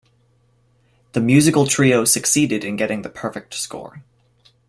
[1.11, 4.01] The musical trio succeed in getting the perfect score.